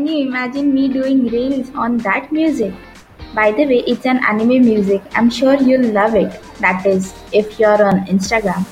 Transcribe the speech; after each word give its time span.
you 0.00 0.26
imagine 0.26 0.72
me 0.74 0.88
doing 0.88 1.26
reels 1.26 1.70
on 1.74 1.98
that 1.98 2.32
music? 2.32 2.72
By 3.34 3.50
the 3.50 3.66
way, 3.66 3.84
it's 3.86 4.06
an 4.06 4.20
anime 4.24 4.60
music. 4.64 5.02
I'm 5.14 5.30
sure 5.30 5.54
you'll 5.54 5.92
love 5.92 6.14
it. 6.14 6.40
That 6.60 6.84
is, 6.86 7.14
if 7.32 7.58
you're 7.58 7.82
on 7.84 8.06
Instagram. 8.06 8.66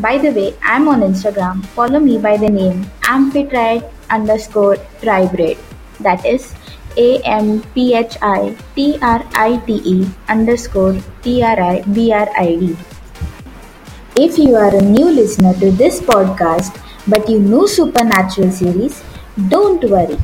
By 0.00 0.16
the 0.18 0.30
way, 0.30 0.54
I'm 0.62 0.88
on 0.88 1.00
Instagram. 1.00 1.64
Follow 1.66 1.98
me 1.98 2.18
by 2.18 2.36
the 2.36 2.48
name 2.48 2.86
amphitrite 3.02 3.84
underscore 4.10 4.76
tribrid. 5.02 5.58
That 6.00 6.24
is 6.24 6.54
A 6.96 7.20
M 7.22 7.62
P 7.74 7.94
H 7.94 8.16
I 8.22 8.56
T 8.76 8.98
R 9.02 9.24
I 9.34 9.56
T 9.66 9.80
E 9.84 10.08
underscore 10.28 10.96
T 11.22 11.42
R 11.42 11.60
I 11.60 11.82
B 11.82 12.12
R 12.12 12.28
I 12.36 12.56
D. 12.56 12.76
If 14.16 14.38
you 14.38 14.56
are 14.56 14.74
a 14.74 14.82
new 14.82 15.10
listener 15.10 15.54
to 15.54 15.70
this 15.72 16.00
podcast 16.00 16.80
but 17.06 17.28
you 17.28 17.40
know 17.40 17.66
Supernatural 17.66 18.52
series, 18.52 19.02
don't 19.48 19.82
worry. 19.84 20.18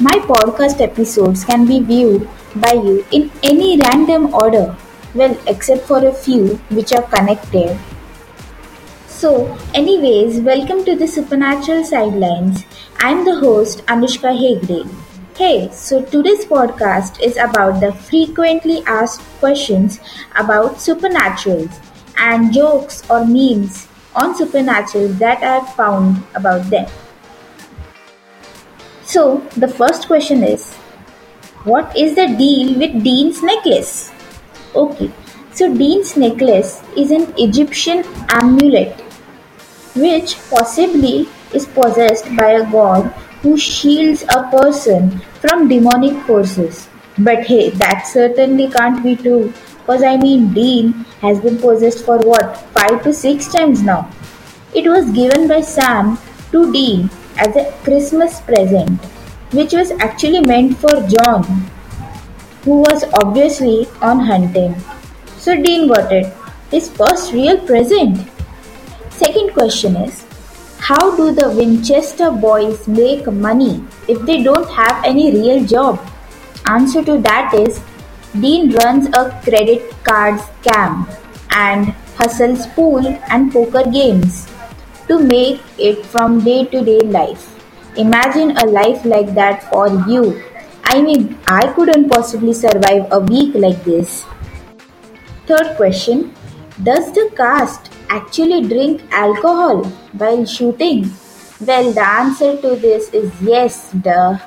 My 0.00 0.18
podcast 0.28 0.80
episodes 0.80 1.44
can 1.44 1.66
be 1.66 1.80
viewed 1.80 2.28
by 2.56 2.72
you 2.72 3.04
in 3.12 3.30
any 3.42 3.78
random 3.78 4.32
order, 4.34 4.76
well, 5.14 5.36
except 5.46 5.86
for 5.86 6.04
a 6.04 6.12
few 6.12 6.56
which 6.70 6.92
are 6.92 7.02
connected 7.02 7.78
so, 9.24 9.56
anyways, 9.72 10.40
welcome 10.40 10.84
to 10.84 10.94
the 10.94 11.06
Supernatural 11.06 11.82
Sidelines. 11.82 12.64
I'm 12.98 13.24
the 13.24 13.36
host 13.36 13.78
Anushka 13.86 14.32
Hegde. 14.36 14.86
Hey, 15.34 15.70
so 15.72 16.02
today's 16.02 16.44
podcast 16.44 17.22
is 17.22 17.38
about 17.38 17.80
the 17.80 17.90
frequently 17.92 18.82
asked 18.86 19.22
questions 19.38 19.98
about 20.36 20.74
supernaturals 20.74 21.72
and 22.18 22.52
jokes 22.52 23.02
or 23.08 23.24
memes 23.24 23.88
on 24.14 24.36
supernatural 24.36 25.08
that 25.24 25.42
I've 25.42 25.72
found 25.74 26.22
about 26.34 26.68
them. 26.68 26.86
So, 29.14 29.46
the 29.56 29.68
first 29.68 30.08
question 30.08 30.42
is 30.42 30.72
What 31.72 31.96
is 31.96 32.16
the 32.16 32.26
deal 32.38 32.76
with 32.80 33.04
Dean's 33.04 33.44
necklace? 33.44 34.10
Okay, 34.74 35.08
so 35.52 35.72
Dean's 35.72 36.16
necklace 36.16 36.82
is 36.96 37.12
an 37.12 37.32
Egyptian 37.38 38.02
amulet 38.28 39.00
which 39.94 40.34
possibly 40.50 41.28
is 41.52 41.64
possessed 41.78 42.34
by 42.34 42.50
a 42.58 42.68
god 42.72 43.06
who 43.44 43.56
shields 43.56 44.24
a 44.24 44.42
person 44.50 45.10
from 45.40 45.68
demonic 45.68 46.20
forces. 46.26 46.88
But 47.16 47.46
hey, 47.46 47.70
that 47.70 48.08
certainly 48.12 48.68
can't 48.68 49.00
be 49.04 49.14
true. 49.14 49.52
Cause 49.86 50.02
I 50.02 50.16
mean 50.16 50.52
Dean 50.52 50.92
has 51.20 51.38
been 51.38 51.58
possessed 51.58 52.04
for 52.04 52.18
what, 52.18 52.56
five 52.78 53.04
to 53.04 53.12
six 53.12 53.52
times 53.52 53.80
now. 53.80 54.10
It 54.74 54.88
was 54.88 55.08
given 55.12 55.46
by 55.46 55.60
Sam 55.60 56.18
to 56.50 56.72
Dean 56.72 57.10
as 57.36 57.56
a 57.56 57.72
Christmas 57.82 58.40
present, 58.40 59.04
which 59.52 59.72
was 59.72 59.90
actually 59.92 60.40
meant 60.40 60.76
for 60.78 60.94
John, 61.08 61.44
who 62.64 62.78
was 62.78 63.04
obviously 63.14 63.86
on 64.00 64.20
hunting. 64.20 64.74
So 65.36 65.60
Dean 65.60 65.88
got 65.88 66.12
it, 66.12 66.32
his 66.70 66.88
first 66.90 67.32
real 67.32 67.58
present. 67.58 68.28
Second 69.10 69.52
question 69.52 69.96
is 69.96 70.24
How 70.78 71.16
do 71.16 71.32
the 71.32 71.50
Winchester 71.50 72.30
boys 72.30 72.86
make 72.88 73.26
money 73.26 73.84
if 74.08 74.20
they 74.22 74.42
don't 74.42 74.68
have 74.70 75.04
any 75.04 75.32
real 75.32 75.64
job? 75.64 76.00
Answer 76.66 77.04
to 77.04 77.18
that 77.18 77.52
is 77.54 77.80
Dean 78.40 78.72
runs 78.72 79.06
a 79.08 79.30
credit 79.44 79.90
card 80.02 80.40
scam 80.40 81.06
and 81.50 81.94
hustles 82.16 82.66
pool 82.68 83.06
and 83.28 83.52
poker 83.52 83.84
games 83.90 84.48
to 85.08 85.18
make 85.18 85.60
it 85.78 86.04
from 86.06 86.40
day 86.44 86.64
to 86.66 86.84
day 86.84 87.00
life. 87.00 87.50
Imagine 87.96 88.56
a 88.56 88.66
life 88.66 89.04
like 89.04 89.34
that 89.34 89.62
for 89.70 89.88
you. 90.08 90.42
I 90.84 91.00
mean, 91.00 91.38
I 91.46 91.72
couldn't 91.72 92.08
possibly 92.08 92.52
survive 92.52 93.06
a 93.10 93.20
week 93.20 93.54
like 93.54 93.82
this. 93.84 94.24
Third 95.46 95.76
question 95.76 96.34
Does 96.82 97.12
the 97.12 97.30
cast 97.36 97.92
actually 98.08 98.66
drink 98.68 99.02
alcohol 99.12 99.84
while 100.22 100.44
shooting? 100.44 101.10
Well, 101.60 101.92
the 101.92 102.06
answer 102.06 102.56
to 102.60 102.74
this 102.76 103.08
is 103.12 103.30
yes, 103.40 103.92
duh. 103.92 104.38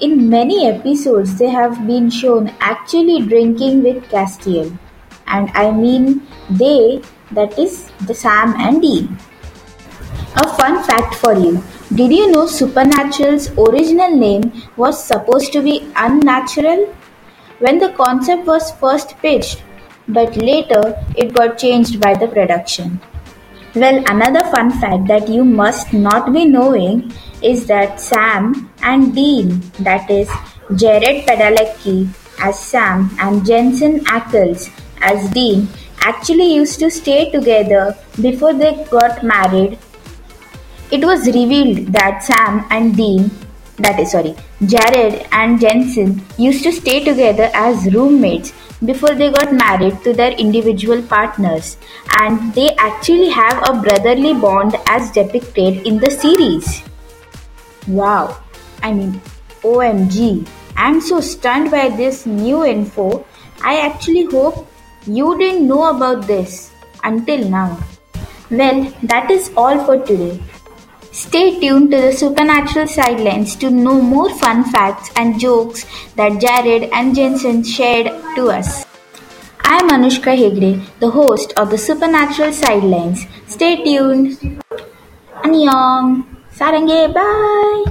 In 0.00 0.28
many 0.28 0.66
episodes, 0.66 1.38
they 1.38 1.48
have 1.48 1.86
been 1.86 2.10
shown 2.10 2.52
actually 2.60 3.20
drinking 3.26 3.82
with 3.82 4.02
Castiel. 4.10 4.76
And 5.26 5.50
I 5.54 5.70
mean 5.70 6.26
they, 6.50 7.02
that 7.30 7.58
is 7.58 7.90
the 8.06 8.14
Sam 8.14 8.54
and 8.58 8.82
Dean. 8.82 9.16
A 10.42 10.48
fun 10.56 10.82
fact 10.84 11.16
for 11.16 11.34
you. 11.34 11.62
Did 11.94 12.12
you 12.12 12.30
know 12.32 12.46
Supernatural's 12.46 13.50
original 13.58 14.16
name 14.16 14.52
was 14.74 15.02
supposed 15.04 15.52
to 15.52 15.60
be 15.60 15.92
Unnatural? 15.96 16.86
When 17.58 17.78
the 17.78 17.90
concept 17.90 18.46
was 18.46 18.70
first 18.76 19.18
pitched, 19.18 19.62
but 20.08 20.34
later 20.36 20.98
it 21.14 21.34
got 21.34 21.58
changed 21.58 22.00
by 22.00 22.14
the 22.14 22.26
production. 22.26 23.00
Well, 23.74 24.02
another 24.06 24.44
fun 24.54 24.70
fact 24.80 25.08
that 25.08 25.28
you 25.28 25.44
must 25.44 25.92
not 25.92 26.32
be 26.32 26.46
knowing 26.46 27.12
is 27.42 27.66
that 27.66 28.00
Sam 28.00 28.70
and 28.82 29.14
Dean, 29.14 29.60
that 29.80 30.10
is, 30.10 30.30
Jared 30.74 31.26
Padalecki 31.26 32.08
as 32.40 32.58
Sam 32.58 33.10
and 33.20 33.44
Jensen 33.44 34.00
Ackles 34.06 34.70
as 35.02 35.28
Dean, 35.32 35.68
actually 36.00 36.54
used 36.54 36.78
to 36.78 36.90
stay 36.90 37.30
together 37.30 37.94
before 38.22 38.54
they 38.54 38.86
got 38.90 39.22
married. 39.22 39.78
It 40.92 41.04
was 41.04 41.26
revealed 41.26 41.92
that 41.92 42.24
Sam 42.24 42.66
and 42.70 42.96
Dean, 42.96 43.30
that 43.76 44.00
is, 44.00 44.10
sorry, 44.10 44.34
Jared 44.66 45.26
and 45.30 45.60
Jensen 45.60 46.20
used 46.36 46.64
to 46.64 46.72
stay 46.72 47.04
together 47.04 47.48
as 47.54 47.94
roommates 47.94 48.52
before 48.84 49.14
they 49.14 49.30
got 49.30 49.52
married 49.52 50.02
to 50.02 50.12
their 50.12 50.32
individual 50.32 51.00
partners, 51.02 51.76
and 52.18 52.52
they 52.54 52.74
actually 52.76 53.28
have 53.28 53.62
a 53.68 53.80
brotherly 53.80 54.34
bond 54.34 54.74
as 54.86 55.12
depicted 55.12 55.86
in 55.86 55.98
the 55.98 56.10
series. 56.10 56.82
Wow, 57.86 58.42
I 58.82 58.92
mean, 58.92 59.20
OMG, 59.62 60.48
I'm 60.76 61.00
so 61.00 61.20
stunned 61.20 61.70
by 61.70 61.88
this 61.90 62.26
new 62.26 62.64
info. 62.64 63.24
I 63.62 63.80
actually 63.80 64.24
hope 64.24 64.66
you 65.06 65.38
didn't 65.38 65.68
know 65.68 65.90
about 65.94 66.26
this 66.26 66.72
until 67.04 67.48
now. 67.48 67.78
Well, 68.50 68.92
that 69.04 69.30
is 69.30 69.52
all 69.56 69.84
for 69.84 69.98
today. 70.04 70.40
Stay 71.12 71.58
tuned 71.58 71.90
to 71.90 72.00
the 72.00 72.12
Supernatural 72.12 72.86
Sidelines 72.86 73.56
to 73.56 73.68
know 73.70 74.00
more 74.00 74.30
fun 74.30 74.62
facts 74.64 75.10
and 75.16 75.40
jokes 75.40 75.84
that 76.14 76.40
Jared 76.40 76.88
and 76.92 77.14
Jensen 77.14 77.64
shared 77.64 78.06
to 78.36 78.48
us. 78.50 78.86
I 79.64 79.78
am 79.78 79.88
Anushka 79.90 80.36
Hegde, 80.36 80.84
the 81.00 81.10
host 81.10 81.52
of 81.56 81.70
the 81.70 81.78
Supernatural 81.78 82.52
Sidelines. 82.52 83.26
Stay 83.48 83.82
tuned. 83.82 84.38
Annyeong. 85.42 86.24
Sarange. 86.54 87.12
Bye. 87.12 87.89